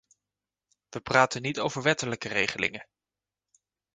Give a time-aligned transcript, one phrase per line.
[0.89, 2.87] We praten niet over wettelijke regelingen.